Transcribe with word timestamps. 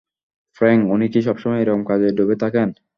Frank, 0.57 0.81
উনি 0.93 1.05
কি 1.13 1.19
সবসময়ই 1.27 1.61
এরকম 1.63 1.81
কাজে 1.89 2.07
ডুবে 2.17 2.35
থাকেন? 2.43 2.67